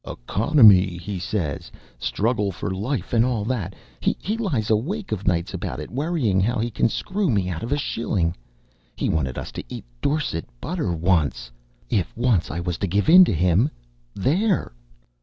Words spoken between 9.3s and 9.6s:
us